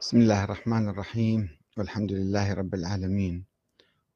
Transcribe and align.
بسم 0.00 0.16
الله 0.16 0.44
الرحمن 0.44 0.88
الرحيم. 0.88 1.48
والحمد 1.76 2.12
لله 2.12 2.54
رب 2.54 2.74
العالمين. 2.74 3.44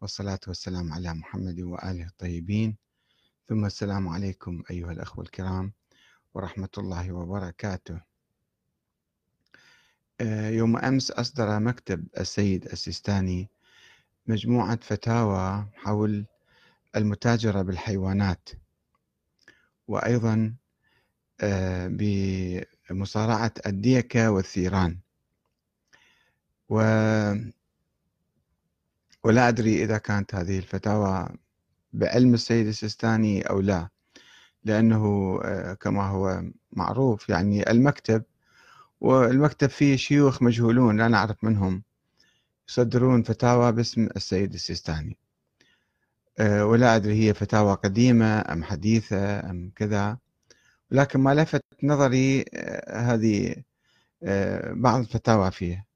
والصلاة 0.01 0.41
والسلام 0.49 0.93
على 0.93 1.15
محمد 1.15 1.61
وآله 1.61 2.07
الطيبين. 2.07 2.77
ثم 3.49 3.65
السلام 3.65 4.09
عليكم 4.09 4.63
أيها 4.71 4.93
الأخوة 4.93 5.25
الكرام 5.25 5.73
ورحمة 6.35 6.69
الله 6.79 7.13
وبركاته. 7.13 8.01
آه، 10.21 10.49
يوم 10.49 10.77
أمس 10.77 11.11
أصدر 11.11 11.61
مكتب 11.61 12.09
السيد 12.21 12.65
السيستاني 12.65 13.51
مجموعة 14.27 14.79
فتاوى 14.83 15.69
حول 15.75 16.27
المتاجرة 16.97 17.63
بالحيوانات. 17.63 18.49
وأيضا 19.89 20.55
آه، 21.41 21.89
بمصارعة 22.91 23.55
الديكة 23.67 24.31
والثيران. 24.31 25.04
و 26.69 26.83
ولا 29.25 29.49
أدري 29.49 29.85
إذا 29.85 29.99
كانت 29.99 30.35
هذه 30.35 30.59
الفتاوى 30.59 31.29
بعلم 31.93 32.35
السيد 32.35 32.67
السيستاني 32.67 33.43
أو 33.43 33.61
لا 33.61 33.89
لأنه 34.65 35.39
آه، 35.45 35.75
كما 35.75 36.09
هو 36.09 36.43
معروف 36.73 37.29
يعني 37.29 37.71
المكتب 37.71 38.25
والمكتب 39.01 39.69
فيه 39.69 39.97
شيوخ 39.97 40.43
مجهولون 40.43 40.97
لا 40.97 41.09
نعرف 41.09 41.45
منهم 41.45 41.83
يصدرون 42.69 43.23
فتاوى 43.23 43.73
باسم 43.73 44.09
السيد 44.17 44.55
السيستاني. 44.55 45.19
آه، 46.39 46.67
ولا 46.67 46.97
أدري 46.97 47.29
هي 47.29 47.35
فتاوى 47.35 47.75
قديمة 47.75 48.53
أم 48.53 48.65
حديثة 48.65 49.51
أم 49.51 49.73
كذا 49.77 50.19
ولكن 50.93 51.21
ما 51.21 51.35
لفت 51.35 51.65
نظري 51.83 52.45
آه، 52.55 53.01
هذه 53.15 53.57
بعض 54.73 55.01
الفتاوى 55.01 55.51
فيه 55.51 55.87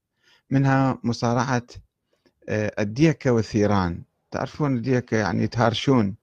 منها 0.50 0.98
مصارعة 1.04 1.66
آه، 2.48 2.72
الديكة 2.78 3.30
والثيران. 3.30 4.02
تعرفون 4.30 4.76
الديكة 4.76 5.16
يعني 5.16 5.42
يتهارشون 5.42 6.16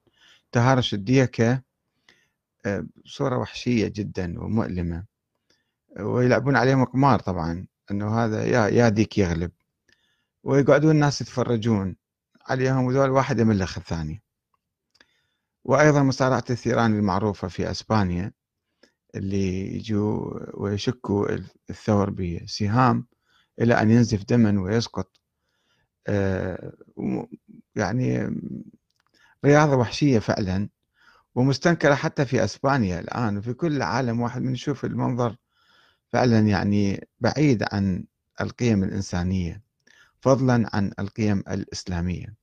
تهارش 0.52 0.94
الديكة 0.94 1.62
آه، 2.66 2.86
بصورة 3.04 3.38
وحشية 3.38 3.88
جدا 3.88 4.40
ومؤلمة. 4.40 5.04
ويلعبون 6.00 6.56
عليهم 6.56 6.84
قمار 6.84 7.18
طبعا 7.20 7.66
إنه 7.90 8.18
هذا 8.24 8.44
يا 8.44 8.68
يا 8.68 8.88
ديك 8.88 9.18
يغلب. 9.18 9.50
ويقعدون 10.44 10.90
الناس 10.90 11.20
يتفرجون 11.20 11.96
عليهم 12.48 12.84
وذول 12.84 13.10
واحد 13.10 13.38
يملخ 13.40 13.78
الثاني. 13.78 14.22
وأيضا 15.64 16.02
مصارعة 16.02 16.44
الثيران 16.50 16.98
المعروفة 16.98 17.48
في 17.48 17.70
أسبانيا 17.70 18.32
اللي 19.14 19.76
يجوا 19.76 20.38
ويشكوا 20.54 21.28
الثور 21.70 22.10
بسهام. 22.10 23.06
إلى 23.60 23.74
أن 23.74 23.90
ينزف 23.90 24.24
دما 24.24 24.60
ويسقط. 24.62 25.20
آه، 26.06 26.72
يعني 27.76 28.30
رياضة 29.44 29.76
وحشية 29.76 30.18
فعلا 30.18 30.68
ومستنكرة 31.34 31.94
حتى 31.94 32.24
في 32.24 32.44
أسبانيا 32.44 33.00
الآن 33.00 33.36
وفي 33.38 33.52
كل 33.52 33.76
العالم 33.76 34.20
واحد 34.20 34.42
من 34.42 34.52
يشوف 34.52 34.84
المنظر 34.84 35.36
فعلا 36.12 36.40
يعني 36.40 37.08
بعيد 37.20 37.64
عن 37.72 38.04
القيم 38.40 38.84
الإنسانية 38.84 39.62
فضلا 40.20 40.70
عن 40.72 40.92
القيم 40.98 41.38
الإسلامية. 41.38 42.34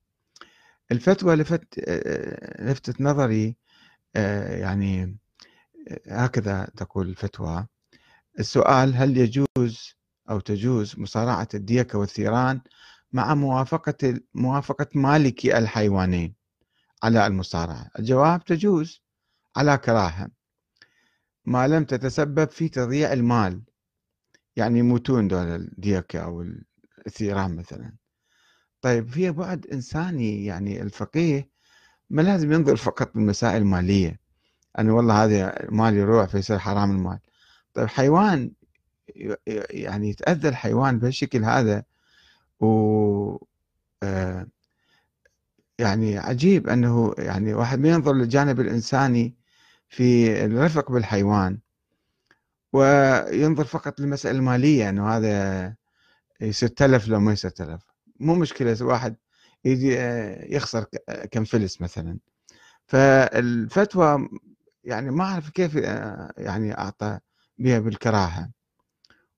الفتوى 0.92 1.36
لفت 1.36 1.64
آه، 1.88 2.64
لفتت 2.70 3.00
نظري 3.00 3.56
آه، 4.16 4.56
يعني 4.56 5.16
هكذا 6.08 6.64
تقول 6.76 7.08
الفتوى. 7.08 7.66
السؤال 8.38 8.94
هل 8.94 9.16
يجوز 9.16 9.94
أو 10.30 10.40
تجوز 10.40 10.98
مصارعة 10.98 11.48
الديكة 11.54 11.98
والثيران 11.98 12.60
مع 13.12 13.34
موافقة 13.34 14.20
موافقة 14.34 14.86
مالكي 14.94 15.58
الحيوانين 15.58 16.34
على 17.02 17.26
المصارعة. 17.26 17.90
الجواب 17.98 18.44
تجوز 18.44 19.02
على 19.56 19.78
كراهة. 19.78 20.30
ما 21.44 21.68
لم 21.68 21.84
تتسبب 21.84 22.50
في 22.50 22.68
تضييع 22.68 23.12
المال. 23.12 23.62
يعني 24.56 24.78
يموتون 24.78 25.28
دول 25.28 25.46
الديكة 25.46 26.18
أو 26.18 26.46
الثيران 27.06 27.56
مثلا. 27.56 27.92
طيب 28.80 29.08
في 29.08 29.30
بعد 29.30 29.66
إنساني 29.66 30.44
يعني 30.44 30.82
الفقيه 30.82 31.50
ما 32.10 32.22
لازم 32.22 32.52
ينظر 32.52 32.76
فقط 32.76 33.14
بالمسائل 33.14 33.62
المالية. 33.62 34.20
أنه 34.78 34.94
والله 34.94 35.24
هذا 35.24 35.54
مال 35.70 35.94
يروح 35.94 36.26
فيصير 36.26 36.58
حرام 36.58 36.90
المال. 36.90 37.18
طيب 37.74 37.88
حيوان 37.88 38.52
يعني 39.70 40.08
يتأذى 40.10 40.48
الحيوان 40.48 40.98
بهالشكل 40.98 41.44
هذا 41.44 41.84
و 42.60 43.36
آه، 44.02 44.46
يعني 45.78 46.18
عجيب 46.18 46.68
أنه 46.68 47.14
يعني 47.18 47.54
واحد 47.54 47.78
ما 47.78 47.88
ينظر 47.88 48.12
للجانب 48.14 48.60
الإنساني 48.60 49.34
في 49.88 50.44
الرفق 50.44 50.92
بالحيوان 50.92 51.58
وينظر 52.72 53.64
فقط 53.64 54.00
للمسألة 54.00 54.38
المالية 54.38 54.88
أنه 54.88 55.08
هذا 55.16 55.74
يصير 56.40 56.68
تلف 56.68 57.08
لو 57.08 57.20
ما 57.20 57.32
يصير 57.32 57.50
تلف 57.50 57.82
مو 58.20 58.34
مشكلة 58.34 58.76
واحد 58.80 59.16
يجي 59.64 60.00
آه، 60.00 60.44
يخسر 60.54 60.84
كم 61.30 61.44
فلس 61.44 61.80
مثلا. 61.80 62.18
فالفتوى 62.86 64.28
يعني 64.84 65.10
ما 65.10 65.24
أعرف 65.24 65.50
كيف 65.50 65.76
آه، 65.76 66.32
يعني 66.38 66.78
أعطى 66.78 67.18
بها 67.58 67.78
بالكراهة. 67.78 68.50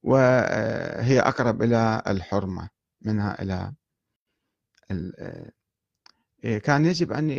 وهي 0.06 1.20
أقرب 1.20 1.62
إلى 1.62 2.02
الحرمة 2.06 2.68
منها 3.02 3.42
إلى 3.42 3.72
إيه، 6.44 6.58
كان 6.58 6.84
يجب 6.84 7.12
أن 7.12 7.30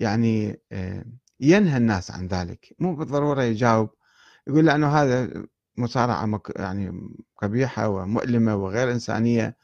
يعني 0.00 0.60
ينهى 1.40 1.76
الناس 1.76 2.10
عن 2.10 2.26
ذلك. 2.26 2.74
مو 2.78 2.96
بالضرورة 2.96 3.42
يجاوب 3.42 3.90
يقول 4.46 4.66
لأنه 4.66 4.88
هذا 4.88 5.46
مصارعة 5.76 6.40
يعني 6.56 7.14
قبيحة 7.36 7.88
ومؤلمة 7.88 8.54
وغير 8.56 8.92
إنسانية 8.92 9.56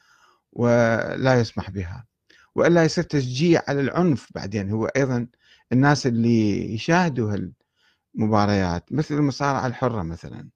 ولا 0.53 1.41
يسمح 1.41 1.71
بها. 1.71 2.07
وإلا 2.55 2.85
يصير 2.85 3.05
تشجيع 3.05 3.63
على 3.69 3.81
العنف 3.81 4.29
بعدين. 4.35 4.71
هو 4.71 4.87
أيضا 4.87 5.27
الناس 5.73 6.07
اللي 6.07 6.75
يشاهدوا 6.75 7.53
هالمباريات 8.15 8.93
مثل 8.93 9.15
المصارعة 9.15 9.67
الحرة 9.67 10.03
مثلا. 10.03 10.49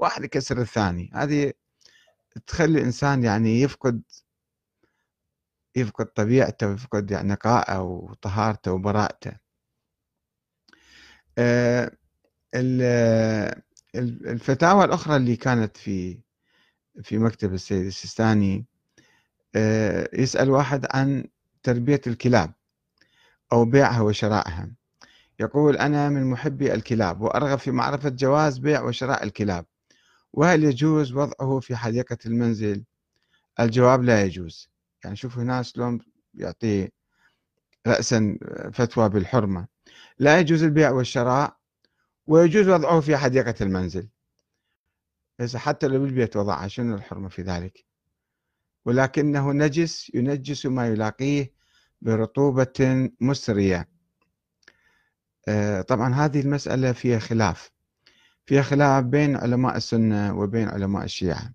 واحد 0.00 0.24
يكسر 0.24 0.60
الثاني. 0.60 1.10
هذه 1.14 1.52
تخلي 2.46 2.78
الإنسان 2.78 3.24
يعني 3.24 3.60
يفقد 3.60 4.02
يفقد 5.76 6.06
طبيعته 6.06 6.68
ويفقد 6.68 7.10
يعني 7.10 7.28
نقائه 7.28 7.80
وطهارته 7.82 8.72
وبراءته. 8.72 9.32
آه، 11.38 11.90
الفتاوى 13.94 14.84
الأخرى 14.84 15.16
اللي 15.16 15.36
كانت 15.36 15.76
في 15.76 16.20
في 17.02 17.18
مكتب 17.18 17.54
السيد 17.54 17.86
السيستاني 17.86 18.66
آه، 19.56 20.08
يسأل 20.14 20.50
واحد 20.50 20.86
عن 20.90 21.24
تربية 21.62 22.00
الكلاب 22.06 22.52
أو 23.52 23.64
بيعها 23.64 24.00
وشرائها. 24.00 24.70
يقول 25.40 25.76
أنا 25.76 26.08
من 26.08 26.24
محبي 26.30 26.74
الكلاب 26.74 27.20
وأرغب 27.20 27.58
في 27.58 27.70
معرفة 27.70 28.08
جواز 28.08 28.58
بيع 28.58 28.82
وشراء 28.82 29.24
الكلاب. 29.24 29.66
وهل 30.32 30.64
يجوز 30.64 31.12
وضعه 31.12 31.60
في 31.60 31.76
حديقة 31.76 32.18
المنزل؟ 32.26 32.84
الجواب 33.60 34.02
لا 34.02 34.24
يجوز. 34.24 34.70
يعني 35.04 35.16
شوف 35.16 35.38
هنا 35.38 35.62
شلون 35.62 36.00
يعطي 36.34 36.88
رأسا 37.86 38.38
فتوى 38.72 39.08
بالحرمة. 39.08 39.66
لا 40.18 40.38
يجوز 40.38 40.62
البيع 40.62 40.90
والشراء 40.90 41.56
ويجوز 42.26 42.68
وضعه 42.68 43.00
في 43.00 43.16
حديقة 43.16 43.54
المنزل. 43.60 44.08
إذا 45.40 45.58
حتى 45.58 45.88
لو 45.88 46.00
بالبيت 46.00 46.36
وضعها 46.36 46.68
شنو 46.68 46.94
الحرمة 46.94 47.28
في 47.28 47.42
ذلك؟ 47.42 47.84
ولكنه 48.84 49.52
نجس 49.52 50.10
ينجس 50.14 50.66
ما 50.66 50.88
يلاقيه 50.88 51.52
برطوبة 52.02 53.10
مسرية. 53.20 53.88
آه، 55.48 55.82
طبعا 55.82 56.14
هذه 56.14 56.40
المسألة 56.40 56.92
فيها 56.92 57.18
خلاف. 57.18 57.70
فيها 58.50 58.62
خلاف 58.62 59.04
بين 59.04 59.36
علماء 59.36 59.76
السنة 59.76 60.38
وبين 60.38 60.68
علماء 60.68 61.04
الشيعة. 61.04 61.54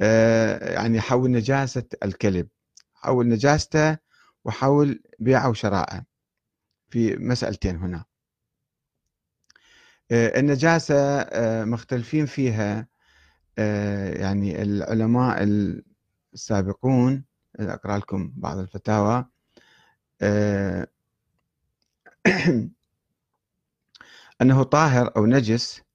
آه، 0.00 0.74
يعني 0.74 1.00
حول 1.00 1.30
نجاسة 1.30 1.84
الكلب 2.02 2.48
حول 2.94 3.28
نجاسته 3.28 3.98
وحول 4.44 5.02
بيعه 5.18 5.50
وشراءه 5.50 6.04
في 6.90 7.16
مسألتين 7.16 7.76
هنا. 7.76 8.04
آه، 10.10 10.40
النجاسة 10.40 10.94
آه، 11.20 11.64
مختلفين 11.64 12.26
فيها 12.26 12.88
يعني 14.16 14.62
العلماء 14.62 15.42
السابقون 16.34 17.24
أقرأ 17.60 17.98
لكم 17.98 18.32
بعض 18.36 18.58
الفتاوى. 18.58 19.24
أنه 24.42 24.62
طاهر 24.62 25.12
أو 25.16 25.26
نجس 25.26 25.87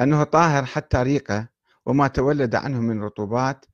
أنه 0.00 0.24
طاهر 0.24 0.64
حتى 0.64 1.02
ريقه 1.02 1.48
وما 1.86 2.08
تولد 2.08 2.54
عنه 2.54 2.80
من 2.80 3.02
رطوبات 3.02 3.66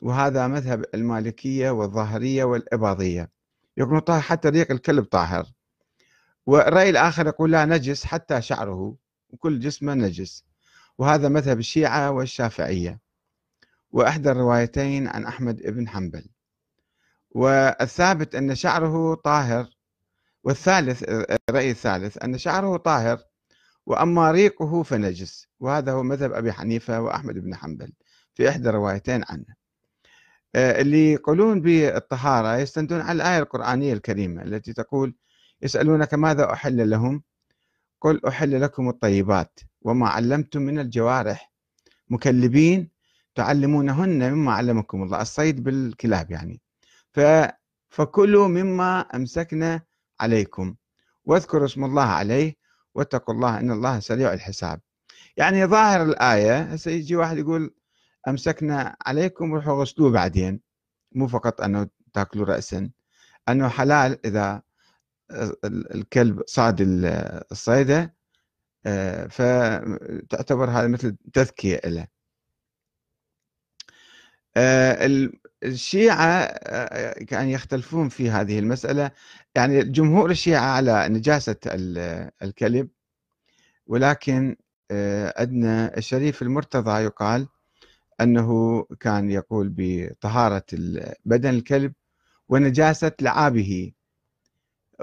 وهذا 0.00 0.46
مذهب 0.46 0.84
المالكية 0.94 1.70
والظاهرية 1.70 2.44
والإباضية. 2.44 3.30
يقولون 3.76 4.00
طاهر 4.00 4.20
حتى 4.20 4.48
ريق 4.48 4.70
الكلب 4.70 5.04
طاهر. 5.04 5.46
والرأي 6.46 6.90
الآخر 6.90 7.26
يقول 7.26 7.52
لا 7.52 7.64
نجس 7.64 8.04
حتى 8.04 8.42
شعره 8.42 8.96
وكل 9.30 9.60
جسمه 9.60 9.94
نجس. 9.94 10.44
وهذا 10.98 11.28
مذهب 11.28 11.58
الشيعة 11.58 12.10
والشافعية. 12.10 13.00
وإحدى 13.90 14.30
الروايتين 14.30 15.08
عن 15.08 15.24
أحمد 15.26 15.62
بن 15.62 15.88
حنبل. 15.88 16.26
والثابت 17.30 18.34
أن 18.34 18.54
شعره 18.54 19.14
طاهر 19.14 19.66
والثالث 20.44 21.04
الرأي 21.08 21.70
الثالث 21.70 22.18
أن 22.24 22.38
شعره 22.38 22.76
طاهر. 22.76 23.31
وأما 23.86 24.30
ريقه 24.30 24.82
فنجس 24.82 25.48
وهذا 25.60 25.92
هو 25.92 26.02
مذهب 26.02 26.32
أبي 26.32 26.52
حنيفة 26.52 27.00
وأحمد 27.00 27.34
بن 27.38 27.54
حنبل 27.54 27.92
في 28.34 28.48
إحدى 28.48 28.68
الروايتين 28.68 29.24
عنه. 29.28 29.44
آه، 30.54 30.80
اللي 30.80 31.12
يقولون 31.12 31.60
بالطهارة 31.60 32.56
يستندون 32.56 33.00
على 33.00 33.16
الآية 33.16 33.38
القرآنية 33.38 33.92
الكريمة 33.92 34.42
التي 34.42 34.72
تقول 34.72 35.14
يسألونك 35.62 36.14
ماذا 36.14 36.52
أحل 36.52 36.90
لهم؟ 36.90 37.22
قل 38.00 38.20
أحل 38.28 38.60
لكم 38.60 38.88
الطيبات 38.88 39.60
وما 39.82 40.08
علمتم 40.08 40.62
من 40.62 40.78
الجوارح. 40.78 41.52
مكلبين 42.08 42.90
تعلمونهن 43.34 44.32
مما 44.32 44.52
علمكم 44.52 45.02
الله. 45.02 45.22
الصيد 45.22 45.64
بالكلاب 45.64 46.30
يعني. 46.30 46.60
ف 47.12 47.20
فكلوا 47.90 48.48
مما 48.48 49.00
أمسكنا 49.00 49.82
عليكم 50.20 50.74
واذكروا 51.24 51.64
اسم 51.64 51.84
الله 51.84 52.02
عليه 52.02 52.56
واتقوا 52.94 53.34
الله 53.34 53.60
إن 53.60 53.70
الله 53.70 54.00
سريع 54.00 54.32
الحساب. 54.32 54.80
يعني 55.36 55.66
ظاهر 55.66 56.02
الآية 56.02 56.62
هسه 56.62 56.90
يجي 56.90 57.16
واحد 57.16 57.38
يقول 57.38 57.74
أمسكنا 58.28 58.96
عليكم 59.06 59.54
روحوا 59.54 59.82
غسلوه 59.82 60.10
بعدين. 60.10 60.60
مو 61.14 61.28
فقط 61.28 61.60
أنه 61.60 61.88
تاكلوا 62.14 62.46
رأسا 62.46 62.90
أنه 63.48 63.68
حلال 63.68 64.26
إذا 64.26 64.62
الكلب 65.94 66.42
صاد 66.46 66.76
الصيدة 67.52 68.14
آه، 68.86 69.26
فتعتبر 69.26 70.70
هذا 70.70 70.88
مثل 70.88 71.16
تذكية 71.32 71.80
له 71.84 72.06
آه، 74.56 75.06
الشيعة 75.64 76.46
كان 77.24 77.48
يختلفون 77.48 78.08
في 78.08 78.30
هذه 78.30 78.58
المسألة. 78.58 79.10
يعني 79.54 79.84
جمهور 79.84 80.30
الشيعة 80.30 80.66
على 80.66 81.08
نجاسة 81.08 81.56
الكلب 82.42 82.88
ولكن 83.86 84.56
عندنا 85.36 85.96
الشريف 85.96 86.42
المرتضى 86.42 87.02
يقال 87.02 87.48
أنه 88.20 88.82
كان 89.00 89.30
يقول 89.30 89.74
بطهارة 89.76 90.64
بدن 91.24 91.50
الكلب 91.50 91.92
ونجاسة 92.48 93.12
لعابه. 93.20 93.92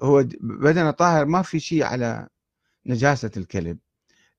هو 0.04 0.24
بدن 0.42 0.92
طاهر 0.92 1.26
ما 1.26 1.42
في 1.42 1.60
شيء 1.60 1.84
على 1.84 2.28
نجاسة 2.86 3.32
الكلب. 3.38 3.78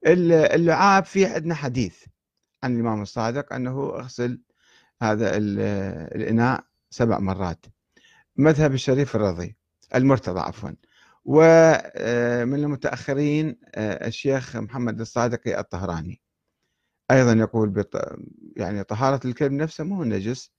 اللعاب 0.07 1.05
في 1.05 1.27
عندنا 1.27 1.55
حديث 1.55 2.05
عن 2.63 2.75
الإمام 2.75 3.03
الصادق 3.03 3.53
أنه 3.53 3.81
اغسل 3.95 4.41
هذا 5.03 5.37
الإناء 5.37 6.65
سبع 6.91 7.19
مرات. 7.19 7.67
مذهب 8.37 8.75
الشريف 8.75 9.17
الرضي 9.17 9.57
المرتضى 9.95 10.41
عفوا. 10.41 10.71
ومن 11.25 12.55
المتأخرين 12.65 13.61
آه، 13.75 14.07
الشيخ 14.07 14.57
محمد 14.57 15.01
الصادقي 15.01 15.61
الطهراني. 15.61 16.21
أيضا 17.11 17.33
يقول 17.33 17.69
بط... 17.69 18.19
يعني 18.57 18.85
طهارة 18.85 19.21
الكلب 19.25 19.53
نفسه 19.53 19.85
مو 19.85 20.05
نجس 20.05 20.53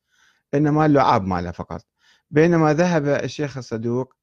إنما 0.53 0.85
اللعاب 0.85 1.25
ماله 1.25 1.51
فقط. 1.51 1.85
بينما 2.31 2.73
ذهب 2.73 3.07
الشيخ 3.07 3.57
الصدوق 3.57 4.13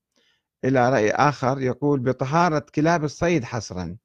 إلى 0.65 0.91
رأي 0.91 1.11
آخر 1.11 1.61
يقول 1.61 2.01
بطهارة 2.01 2.67
كلاب 2.75 3.05
الصيد 3.05 3.45
حصرا 3.45 3.97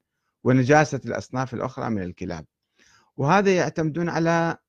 ونجاسة 0.43 1.01
الأصناف 1.05 1.53
الأخرى 1.53 1.89
من 1.89 2.01
الكلاب. 2.03 2.45
وهذا 3.17 3.55
يعتمدون 3.55 4.09
على 4.09 4.29
آه، 4.29 4.62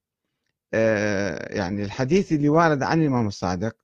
يعني 1.51 1.85
الحديث 1.85 2.33
اللي 2.33 2.49
وارد 2.49 2.83
عن 2.83 3.03
الإمام 3.03 3.27
الصادق 3.27 3.77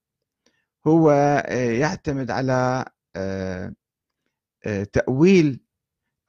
هو 0.87 1.11
آه، 1.47 1.71
يعتمد 1.71 2.31
على 2.31 2.85
آه، 3.17 3.73
تأويل 4.93 5.61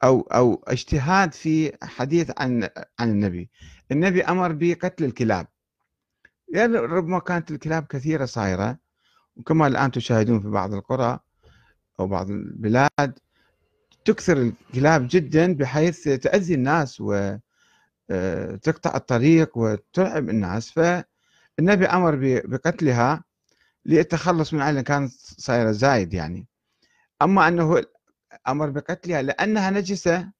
أو 0.03 0.21
أو 0.21 0.63
اجتهاد 0.67 1.33
في 1.33 1.77
حديث 1.83 2.31
عن 2.37 2.69
عن 2.99 3.09
النبي. 3.09 3.49
النبي 3.91 4.23
أمر 4.23 4.51
بقتل 4.51 5.03
الكلاب. 5.03 5.47
يعني 6.53 6.77
ربما 6.77 7.19
كانت 7.19 7.51
الكلاب 7.51 7.85
كثيرة 7.85 8.25
صايرة 8.25 8.77
وكما 9.35 9.67
الآن 9.67 9.91
تشاهدون 9.91 10.39
في 10.41 10.47
بعض 10.49 10.73
القرى 10.73 11.19
أو 11.99 12.07
بعض 12.07 12.29
البلاد 12.29 13.19
تكثر 14.05 14.37
الكلاب 14.37 15.07
جدا 15.11 15.53
بحيث 15.53 16.03
تأذي 16.03 16.53
الناس 16.53 17.01
وتقطع 17.01 17.39
آه، 18.11 18.59
الطريق 18.95 19.57
وترعب 19.57 20.29
الناس. 20.29 20.71
فالنبي 20.71 21.85
أمر 21.85 22.41
بقتلها 22.45 23.23
للتخلص 23.85 24.53
من 24.53 24.61
أن 24.61 24.81
كانت 24.81 25.11
صايرة 25.37 25.71
زايد 25.71 26.13
يعني. 26.13 26.47
أما 27.21 27.47
أنه 27.47 27.83
أمر 28.47 28.69
بقتلها 28.69 29.21
لأنها 29.21 29.69
نجسة 29.69 30.31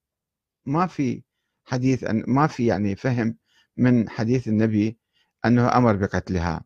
ما 0.66 0.88
في 0.88 1.24
حديث 1.66 2.06
ما 2.28 2.48
في 2.48 2.66
يعني 2.66 2.96
فهم 2.96 3.38
من 3.78 4.10
حديث 4.10 4.48
النبي 4.48 4.98
أنه 5.46 5.78
أمر 5.78 5.96
بقتلها. 5.96 6.64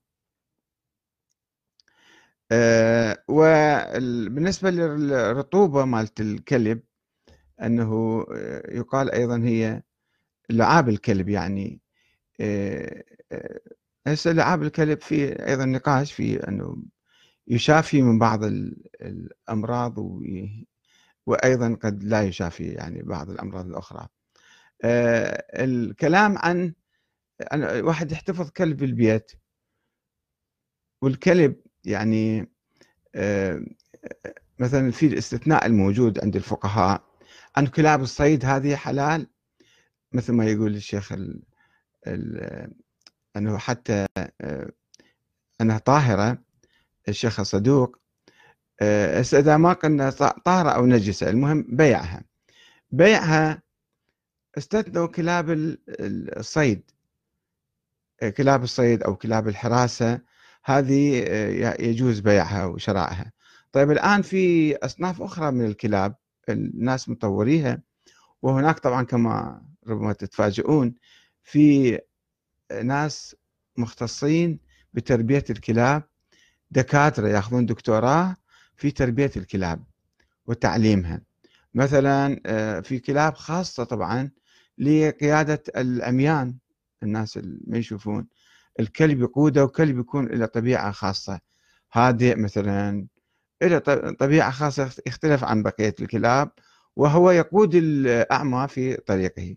آه، 2.52 3.24
وبالنسبة 3.28 4.70
للرطوبة 4.70 5.86
مالت 5.86 6.22
الكلب 6.22 6.82
أنه 7.62 8.26
آه، 8.36 8.72
يقال 8.76 9.12
أيضا 9.12 9.38
هي 9.38 9.84
لعاب 10.50 10.90
الكلب 10.90 11.30
يعني 11.30 11.82
آه، 12.40 13.04
هسه 14.08 14.32
لعاب 14.32 14.64
الكلب 14.64 15.02
في 15.02 15.48
أيضا 15.48 15.66
نقاش 15.66 16.14
في 16.14 16.48
أنه 16.48 16.78
يشافي 17.48 18.02
من 18.02 18.20
بعض 18.20 18.44
الأمراض 19.02 19.98
وأيضا 21.26 21.78
قد 21.84 22.04
لا 22.04 22.22
يشافي 22.24 22.64
يعني 22.64 23.02
بعض 23.04 23.30
الأمراض 23.30 23.66
الأخرى. 23.66 24.08
الكلام 25.56 26.38
عن 26.38 26.74
واحد 27.64 28.12
يحتفظ 28.12 28.50
كلب 28.50 28.78
بالبيت 28.78 29.32
والكلب 31.02 31.56
يعني 31.86 32.52
آه، 33.16 33.66
مثلا 34.60 34.92
في 34.92 35.08
الاستثناء 35.08 35.66
الموجود 35.66 36.24
عند 36.24 36.36
الفقهاء 36.36 37.04
أن 37.58 37.68
كلاب 37.68 38.02
الصيد 38.02 38.46
هذه 38.46 38.76
حلال؟ 38.76 39.28
مثل 40.16 40.34
ما 40.34 40.46
يقول 40.46 40.76
الشيخ 40.76 41.12
ال 41.12 41.42
ال 42.08 42.72
أنه 43.38 43.58
حتى 43.58 44.06
آه، 44.42 44.72
أنها 45.62 45.78
طاهرة 45.78 46.38
الشيخ 47.10 47.40
الصدوق 47.40 47.98
آه، 48.82 49.22
إذا 49.22 49.58
ما 49.58 49.74
قلنا 49.74 50.10
طاهرة 50.46 50.70
أو 50.70 50.86
نجسة 50.86 51.30
المهم 51.30 51.66
بيعها. 51.70 52.24
بيعها 52.92 53.62
استثنوا 54.58 55.08
كلاب 55.08 55.76
الصيد. 55.90 56.92
كلاب 58.38 58.64
الصيد 58.64 59.04
أو 59.04 59.16
كلاب 59.16 59.48
الحراسة 59.48 60.22
هذه 60.64 61.24
آه، 61.28 61.82
يجوز 61.82 62.20
بيعها 62.20 62.66
وشرائها. 62.66 63.32
طيب 63.72 63.92
الآن 63.92 64.22
في 64.22 64.76
أصناف 64.76 65.22
أخرى 65.22 65.52
من 65.52 65.66
الكلاب 65.66 66.16
الناس 66.50 67.10
مطوريها 67.10 67.82
وهناك 68.42 68.80
طبعا 68.80 69.04
كما 69.04 69.62
ربما 69.88 70.14
تتفاجئون 70.14 70.96
في 71.44 72.00
ناس 72.84 73.36
مختصين 73.78 74.60
بتربية 74.94 75.44
الكلاب 75.50 76.04
دكاترة 76.72 77.28
ياخذون 77.28 77.66
دكتوراه 77.66 78.36
في 78.76 78.92
تربية 78.92 79.32
الكلاب 79.38 79.84
وتعليمها. 80.46 81.22
مثلا 81.74 82.42
آه، 82.46 82.80
في 82.80 83.00
كلاب 83.00 83.36
خاصة 83.36 83.84
طبعا 83.84 84.32
لقيادة 84.78 85.64
العميان 85.78 86.58
الناس 87.04 87.38
اللي 87.38 87.60
ما 87.68 87.78
يشوفون. 87.78 88.28
الكلب 88.80 89.22
يقوده 89.22 89.64
وكلب 89.64 90.00
يكون 90.00 90.28
له 90.28 90.46
طبيعة 90.46 90.92
خاصة. 90.92 91.40
هادئ 91.94 92.36
مثلا 92.36 93.08
له 93.64 93.80
طبيعة 94.20 94.52
خاصة 94.52 94.92
يختلف 95.08 95.44
عن 95.44 95.64
بقية 95.64 95.96
الكلاب 96.02 96.52
وهو 96.96 97.32
يقود 97.32 97.76
الأعمى 97.76 98.68
في 98.68 98.98
طريقه. 98.98 99.56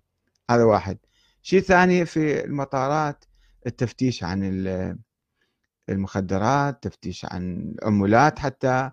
هذا 0.51 0.65
واحد. 0.65 0.99
شيء 1.43 1.61
ثاني 1.61 2.07
في 2.07 2.45
المطارات 2.45 3.25
التفتيش 3.67 4.25
عن 4.25 4.45
المخدرات 5.89 6.83
تفتيش 6.83 7.25
عن 7.25 7.75
العمولات 7.79 8.39
حتى 8.39 8.91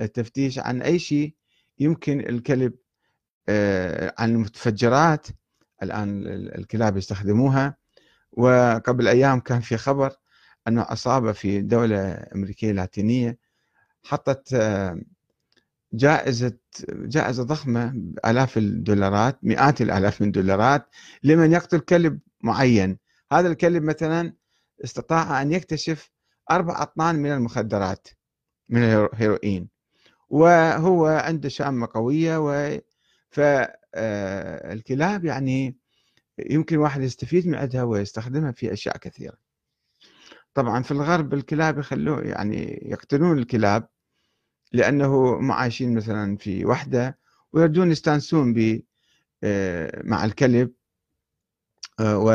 التفتيش 0.00 0.58
عن 0.58 0.82
أي 0.82 0.98
شيء. 0.98 1.34
يمكن 1.78 2.20
الكلب 2.20 2.74
آه، 3.48 4.14
عن 4.18 4.30
المتفجرات. 4.30 5.26
الآن 5.82 6.26
الكلاب 6.58 6.96
يستخدموها. 6.96 7.76
وقبل 8.32 9.08
أيام 9.08 9.40
كان 9.40 9.60
في 9.60 9.76
خبر 9.76 10.12
أنه 10.68 10.82
أصاب 10.82 11.32
في 11.32 11.60
دولة 11.62 12.26
أمريكية 12.34 12.72
لاتينية 12.72 13.38
حطت 14.04 14.54
آه، 14.54 15.00
جائزة 15.92 16.58
جائزة 16.90 17.42
ضخمة 17.42 18.02
آلاف 18.26 18.58
الدولارات 18.58 19.38
مئات 19.42 19.80
الآلاف 19.80 20.20
من 20.20 20.26
الدولارات 20.26 20.88
لمن 21.22 21.52
يقتل 21.52 21.78
كلب 21.80 22.20
معين. 22.40 22.98
هذا 23.32 23.48
الكلب 23.48 23.82
مثلا 23.82 24.32
استطاع 24.84 25.42
أن 25.42 25.52
يكتشف 25.52 26.10
أربع 26.50 26.82
أطنان 26.82 27.16
من 27.16 27.32
المخدرات 27.32 28.08
من 28.68 28.82
الهيروين 28.82 29.68
وهو 30.28 31.06
عنده 31.06 31.48
شامة 31.48 31.88
قوية 31.94 32.38
و 32.38 32.78
فالكلاب 33.30 35.26
آه، 35.26 35.28
يعني 35.28 35.76
يمكن 36.38 36.78
واحد 36.78 37.02
يستفيد 37.02 37.46
من 37.46 37.54
عندها 37.54 37.82
ويستخدمها 37.82 38.52
في 38.52 38.72
أشياء 38.72 38.96
كثيرة. 38.96 39.36
طبعا 40.54 40.82
في 40.82 40.90
الغرب 40.90 41.34
الكلاب 41.34 41.78
يخلوه 41.78 42.22
يعني 42.22 42.80
يقتلون 42.82 43.38
الكلاب 43.38 43.88
لأنه 44.72 45.38
عايشين 45.52 45.94
مثلا 45.94 46.36
في 46.36 46.64
وحدة 46.64 47.18
ويردون 47.52 47.90
يستانسون 47.90 48.54
ب 48.54 48.82
آه، 49.44 50.02
مع 50.04 50.24
الكلب 50.24 50.72
آه، 52.00 52.18
و 52.18 52.30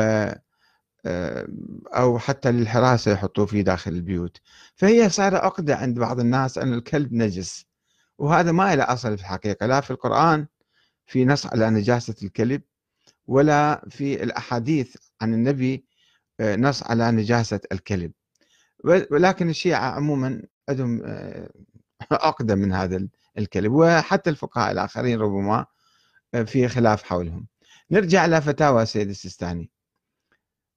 آه، 1.06 1.48
أو 1.86 2.18
حتى 2.18 2.52
للحراسة 2.52 3.12
يحطوه 3.12 3.46
في 3.46 3.62
داخل 3.62 3.92
البيوت. 3.92 4.40
فهي 4.76 5.08
صار 5.10 5.36
عقدة 5.36 5.76
عند 5.76 5.98
بعض 5.98 6.20
الناس 6.20 6.58
أن 6.58 6.74
الكلب 6.74 7.12
نجس. 7.12 7.66
وهذا 8.18 8.52
ما 8.52 8.76
له 8.76 8.84
أصل 8.92 9.16
في 9.18 9.22
الحقيقة 9.22 9.66
لا 9.66 9.80
في 9.80 9.90
القرآن 9.90 10.46
في 11.06 11.24
نص 11.24 11.46
على 11.46 11.70
نجاسة 11.70 12.14
الكلب 12.22 12.62
ولا 13.26 13.84
في 13.90 14.22
الأحاديث 14.22 14.96
عن 15.20 15.34
النبي 15.34 15.86
نص 16.40 16.82
على 16.82 17.10
نجاسة 17.10 17.60
الكلب. 17.72 18.12
ولكن 18.84 19.50
الشيعة 19.50 19.90
عموما 19.90 20.42
عندهم 20.68 21.02
أقدم 22.12 22.58
من 22.58 22.72
هذا 22.72 23.08
الكلب 23.38 23.72
وحتى 23.72 24.30
الفقهاء 24.30 24.72
الآخرين 24.72 25.20
ربما 25.20 25.66
آه، 26.34 26.42
في 26.42 26.68
خلاف 26.68 27.02
حولهم. 27.02 27.46
نرجع 27.90 28.24
إلى 28.24 28.42
فتاوى 28.42 28.86
سيد 28.86 29.08
السيستاني. 29.08 29.70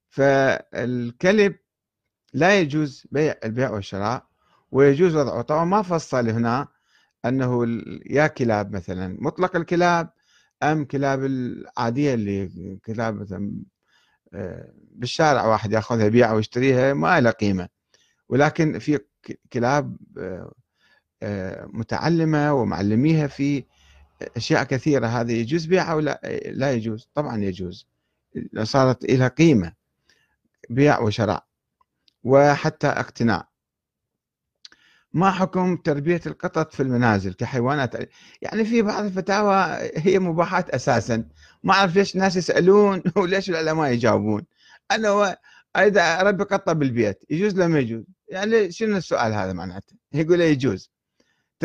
فالكلب 0.09 1.55
لا 2.33 2.59
يجوز 2.59 3.07
بيع 3.11 3.35
البيع 3.43 3.69
والشراء 3.71 4.25
ويجوز 4.71 5.15
وضعه 5.15 5.41
طبعا 5.41 5.65
ما 5.65 5.81
فصل 5.81 6.29
هنا 6.29 6.67
أنه 7.25 7.67
يا 8.05 8.27
كلاب 8.27 8.75
مثلا 8.75 9.17
مطلق 9.21 9.55
الكلاب 9.55 10.09
أم 10.63 10.85
كلاب 10.85 11.25
العادية 11.25 12.13
اللي 12.13 12.49
كلاب 12.85 13.15
مثلا 13.15 13.63
آه، 14.33 14.73
بالشارع 14.91 15.45
واحد 15.45 15.71
يأخذها 15.71 16.05
يبيعها 16.05 16.33
ويشتريها 16.33 16.93
ما 16.93 17.21
لها 17.21 17.31
قيمة. 17.31 17.69
ولكن 18.29 18.79
في 18.79 18.99
كلاب 19.53 19.97
آه، 20.17 20.53
متعلمة 21.73 22.53
ومعلميها 22.53 23.27
في 23.27 23.63
أشياء 24.37 24.63
كثيرة. 24.63 25.07
هذا 25.07 25.31
يجوز 25.31 25.65
بيعها 25.65 25.93
ولا؟ 25.93 26.21
لا 26.45 26.71
يجوز. 26.71 27.09
طبعا 27.13 27.43
يجوز. 27.43 27.87
صارت 28.63 29.11
لها 29.11 29.27
قيمة 29.27 29.73
بيع 30.69 30.99
وشراء 30.99 31.45
وحتى 32.23 32.87
اقتناء 32.87 33.47
ما 35.13 35.31
حكم 35.31 35.77
تربية 35.77 36.21
القطط 36.25 36.73
في 36.73 36.83
المنازل 36.83 37.33
كحيوانات؟ 37.33 38.09
يعني 38.41 38.65
في 38.65 38.81
بعض 38.81 39.03
الفتاوى 39.03 39.55
هي 39.95 40.19
مباحات 40.19 40.69
أساسا. 40.69 41.23
ما 41.63 41.73
أعرف 41.73 41.95
ليش 41.95 42.15
الناس 42.15 42.35
يسألون 42.35 43.03
وليش 43.17 43.49
العلماء 43.49 43.91
يجاوبون. 43.91 44.45
أنا 44.91 45.37
إذا 45.77 46.21
أربي 46.21 46.43
قطة 46.43 46.73
بالبيت 46.73 47.23
يجوز 47.29 47.55
ولا 47.55 47.67
ما 47.67 47.79
يجوز؟ 47.79 48.03
يعني 48.29 48.71
شنو 48.71 48.97
السؤال 48.97 49.33
هذا 49.33 49.53
معناته؟ 49.53 49.95
يقول 50.13 50.41
يجوز. 50.41 50.91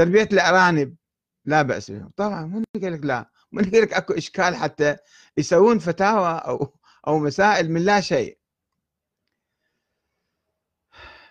تربية 0.01 0.29
الأرانب 0.33 0.97
لا 1.45 1.63
بأس 1.63 1.91
بهم 1.91 2.13
طبعا 2.17 2.47
من 2.47 2.65
قال 2.83 2.93
لك 2.93 3.05
لا 3.05 3.31
من 3.53 3.65
قال 3.71 3.83
لك 3.83 3.93
أكو 3.93 4.13
إشكال 4.13 4.57
حتى 4.57 4.97
يسوون 5.37 5.79
فتاوى 5.79 6.29
أو 6.29 6.79
أو 7.07 7.19
مسائل 7.19 7.71
من 7.71 7.85
لا 7.85 8.01
شيء. 8.01 8.39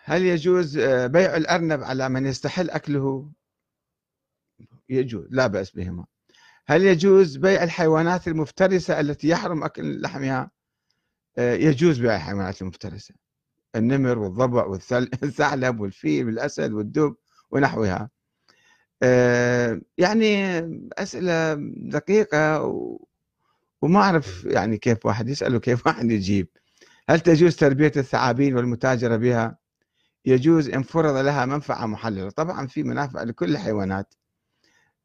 هل 0.04 0.26
يجوز 0.26 0.78
آه، 0.78 1.08
بيع 1.08 1.36
الأرنب 1.38 1.84
على 1.84 2.10
من 2.10 2.26
يستحل 2.26 2.70
أكله؟ 2.70 3.32
يجوز 4.90 5.28
لا 5.30 5.48
بأس 5.48 5.72
بهما. 5.72 6.06
هل 6.68 6.86
يجوز 6.86 7.38
بيع 7.38 7.64
الحيوانات 7.64 8.28
المفترسة 8.28 9.00
التي 9.00 9.28
يحرم 9.28 9.64
أكل 9.64 10.02
لحمها؟ 10.02 10.52
آه، 11.38 11.54
يجوز 11.54 12.00
بيع 12.00 12.16
الحيوانات 12.16 12.62
المفترسة. 12.62 13.16
النمر 13.76 14.20
والضبع 14.20 14.66
والثعلب 14.66 15.80
والفيل 15.82 16.26
والأسد 16.26 16.72
والدب 16.72 17.16
ونحوها. 17.52 18.10
آه، 19.04 19.82
يعني 19.98 20.50
أسئلة 20.98 21.54
دقيقة 21.78 22.62
وما 23.82 24.00
أعرف 24.02 24.46
يعني 24.46 24.78
كيف 24.78 25.06
واحد 25.06 25.30
يسأل 25.30 25.56
وكيف 25.56 25.82
واحد 25.88 26.12
يجيب. 26.12 26.48
هل 27.10 27.20
تجوز 27.20 27.56
تربية 27.56 27.92
الثعابين 27.98 28.56
والمتاجرة 28.56 29.16
بها؟ 29.16 29.58
يجوز 30.26 30.70
إن 30.70 30.84
فرض 30.84 31.16
لها 31.16 31.46
منفعة 31.46 31.86
محللة. 31.86 32.30
طبعا 32.30 32.68
في 32.68 32.84
منافع 32.84 33.24
لكل 33.24 33.52
الحيوانات 33.52 34.14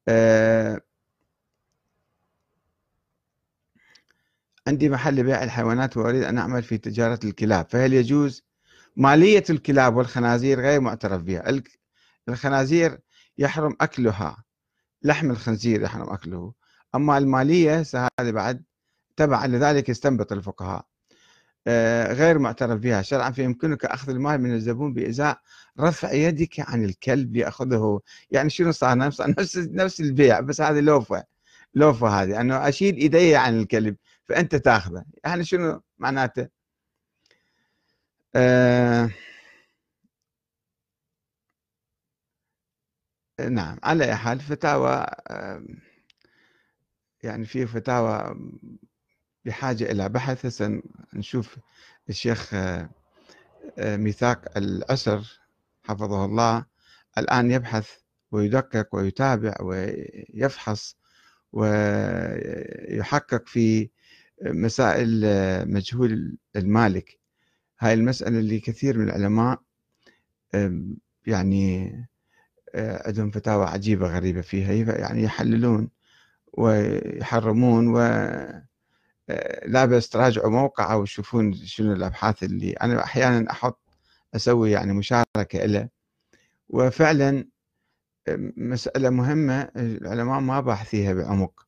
آه، 0.08 0.80
عندي 4.68 4.88
محل 4.88 5.22
بيع 5.24 5.42
الحيوانات 5.44 5.96
وأريد 5.96 6.22
أن 6.22 6.38
أعمل 6.38 6.62
في 6.62 6.78
تجارة 6.78 7.20
الكلاب. 7.24 7.66
فهل 7.70 7.92
يجوز 7.92 8.44
مالية 8.96 9.44
الكلاب 9.50 9.96
والخنازير؟ 9.96 10.60
غير 10.60 10.80
معترف 10.80 11.22
بها. 11.22 11.62
الخنازير 12.28 12.98
يحرم 13.38 13.76
أكلها. 13.80 14.44
لحم 15.02 15.30
الخنزير 15.30 15.82
يحرم 15.82 16.10
أكله. 16.10 16.52
أما 16.94 17.18
المالية 17.18 17.84
هذه 17.94 18.30
بعد 18.30 18.64
تبعا 19.16 19.46
لذلك 19.46 19.88
يستنبط 19.88 20.32
الفقهاء. 20.32 20.86
آه، 21.66 22.12
غير 22.12 22.38
معترف 22.38 22.80
بها. 22.80 23.02
شرعا 23.02 23.30
فيمكنك 23.30 23.84
أخذ 23.84 24.10
المال 24.10 24.40
من 24.40 24.54
الزبون 24.54 24.94
بإزاء 24.94 25.40
رفع 25.80 26.12
يدك 26.12 26.60
عن 26.60 26.84
الكلب 26.84 27.36
يأخذه. 27.36 28.00
يعني 28.30 28.50
شنو 28.50 28.72
صار؟ 28.72 28.96
نفس 28.98 29.56
نفس 29.58 30.00
البيع. 30.00 30.40
بس 30.40 30.60
هذه 30.60 30.80
لوفة 30.80 31.24
لوفة 31.74 32.08
هذه. 32.08 32.40
أنه 32.40 32.68
أشيل 32.68 32.96
إيدي 32.96 33.36
عن 33.36 33.58
الكلب 33.58 33.96
فأنت 34.24 34.54
تأخذه. 34.56 35.04
يعني 35.24 35.44
شنو 35.44 35.82
معناته؟ 35.98 36.48
آه 38.36 39.10
نعم 43.40 43.78
على 43.82 44.04
أي 44.04 44.14
حال 44.16 44.40
فتاوى 44.40 45.06
يعني 47.22 47.44
في 47.44 47.66
فتاوى 47.66 48.36
بحاجة 49.44 49.84
إلى 49.90 50.08
بحث 50.08 50.46
هسه 50.46 50.82
نشوف 51.14 51.58
الشيخ 52.08 52.54
آه، 52.54 52.88
ميثاق 53.78 54.56
العسر 54.58 55.40
حفظه 55.82 56.24
الله 56.24 56.66
الآن 57.18 57.50
يبحث 57.50 57.90
ويدقق 58.30 58.94
ويتابع 58.94 59.54
ويفحص 59.60 60.96
ويحقق 61.52 63.48
في 63.48 63.90
مسائل 64.42 65.22
آه، 65.24 65.64
مجهول 65.64 66.36
المالك. 66.56 67.18
هاي 67.80 67.94
المسألة 67.94 68.38
اللي 68.38 68.60
كثير 68.60 68.98
من 68.98 69.04
العلماء 69.04 69.60
يعني 71.26 71.92
عندهم 72.74 73.30
فتاوى 73.30 73.66
عجيبة 73.66 74.06
غريبة 74.16 74.40
فيها 74.40 74.72
يعني 74.98 75.22
يحللون 75.22 75.88
ويحرمون 76.52 77.88
و 77.88 77.98
لا 79.66 79.84
بس 79.84 80.08
تراجعوا 80.08 80.50
موقع 80.50 80.92
أو 80.92 81.04
تشوفون 81.04 81.52
شنو 81.54 81.92
الأبحاث 81.92 82.42
اللي 82.42 82.72
أنا 82.72 83.04
أحيانا 83.04 83.50
أحط 83.50 83.80
أسوي 84.36 84.70
يعني 84.70 84.92
مشاركة 84.92 85.64
له 85.66 85.88
وفعلا 86.68 87.44
مسألة 88.56 89.10
مهمة 89.10 89.68
العلماء 89.76 90.40
ما 90.40 90.60
باحثيها 90.60 91.12
بعمق 91.14 91.66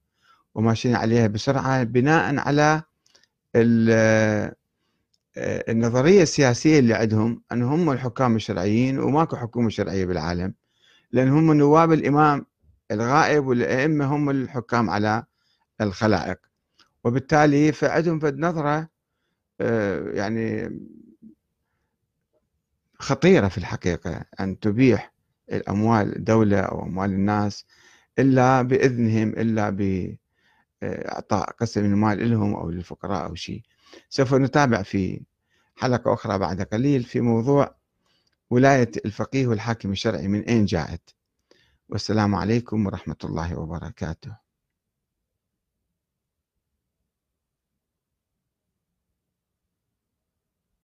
وماشيين 0.54 0.94
عليها 0.96 1.26
بسرعة 1.26 1.82
بناء 1.84 2.36
على 2.38 2.82
النظرية 5.68 6.22
السياسية 6.22 6.78
اللي 6.78 6.94
عندهم 6.94 7.42
أن 7.52 7.62
هم 7.62 7.90
الحكام 7.90 8.36
الشرعيين 8.36 8.98
وماكو 8.98 9.36
حكومة 9.36 9.68
شرعية 9.68 10.04
بالعالم. 10.06 10.54
لأن 11.12 11.28
هم 11.28 11.52
نواب 11.52 11.92
الإمام 11.92 12.46
الغائب 12.90 13.46
والأئمة 13.46 14.04
هم 14.04 14.30
الحكام 14.30 14.90
على 14.90 15.24
الخلائق. 15.80 16.38
وبالتالي 17.04 17.72
فعندهم 17.72 18.18
فد 18.18 18.38
نظرة 18.38 18.88
آه، 19.60 20.10
يعني 20.10 20.70
خطيرة 22.98 23.48
في 23.48 23.58
الحقيقة 23.58 24.24
أن 24.40 24.60
تبيح 24.60 25.12
الأموال 25.52 26.16
الدولة 26.16 26.60
أو 26.60 26.82
أموال 26.82 27.10
الناس 27.10 27.66
إلا 28.18 28.62
بإذنهم 28.62 29.28
إلا 29.28 29.70
بإعطاء 30.82 31.50
قسم 31.50 31.84
من 31.84 31.92
المال 31.92 32.30
لهم 32.30 32.54
أو 32.54 32.70
للفقراء 32.70 33.26
أو 33.26 33.34
شيء. 33.34 33.62
سوف 34.08 34.34
نتابع 34.34 34.82
في 34.82 35.20
حلقة 35.76 36.14
أخرى 36.14 36.38
بعد 36.38 36.62
قليل 36.62 37.02
في 37.02 37.20
موضوع 37.20 37.76
ولاية 38.50 38.90
الفقيه 39.04 39.46
والحاكم 39.46 39.92
الشرعي 39.92 40.28
من 40.28 40.42
أين 40.42 40.64
جاءت؟ 40.64 41.10
والسلام 41.88 42.34
عليكم 42.34 42.86
ورحمة 42.86 43.16
الله 43.24 43.58
وبركاته. 43.58 44.45